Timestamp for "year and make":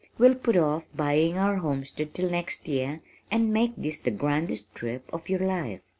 2.67-3.73